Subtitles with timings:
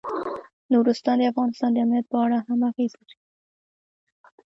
[0.71, 3.17] نورستان د افغانستان د امنیت په اړه هم اغېز لري.